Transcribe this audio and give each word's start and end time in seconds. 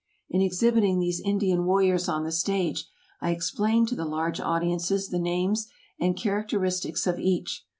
In 0.31 0.41
exhibiting 0.41 0.97
these 0.97 1.21
Indian 1.23 1.63
warriors 1.65 2.09
on 2.09 2.23
the 2.23 2.31
stage, 2.31 2.87
I 3.21 3.29
explained 3.29 3.87
to 3.89 3.95
the 3.95 4.03
large 4.03 4.39
audiences 4.39 5.09
the 5.09 5.19
names 5.19 5.67
and 5.99 6.17
characteristics 6.17 7.05
of 7.05 7.19
each. 7.19 7.63